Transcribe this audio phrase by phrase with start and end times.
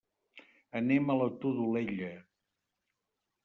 [0.79, 2.11] Anem a la Todolella.